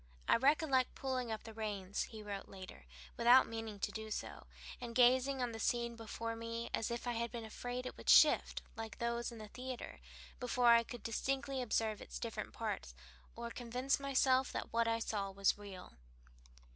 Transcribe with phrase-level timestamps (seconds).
[0.27, 4.47] "I recollect pulling up the reins," he wrote later, "without meaning to do so,
[4.81, 8.09] and gazing on the scene before me as if I had been afraid it would
[8.09, 9.99] shift, like those in a theatre,
[10.39, 12.95] before I could distinctly observe its different parts,
[13.35, 15.93] or convince myself that what I saw was real."